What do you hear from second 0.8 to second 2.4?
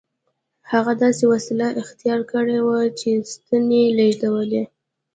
داسې وسیله اختراع